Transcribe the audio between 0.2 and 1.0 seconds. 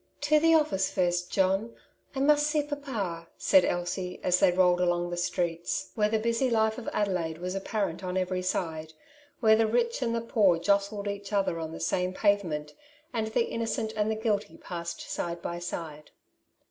To the office